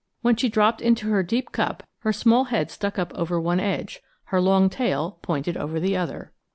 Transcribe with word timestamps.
When 0.23 0.35
she 0.35 0.49
dropped 0.49 0.81
into 0.81 1.09
her 1.09 1.21
deep 1.21 1.51
cup 1.51 1.83
her 1.99 2.11
small 2.11 2.45
head 2.45 2.71
stuck 2.71 2.97
up 2.97 3.11
over 3.13 3.39
one 3.39 3.59
edge, 3.59 4.01
her 4.23 4.41
long 4.41 4.67
tail 4.67 5.19
pointed 5.21 5.55
over 5.57 5.79
the 5.79 5.95
other. 5.95 6.33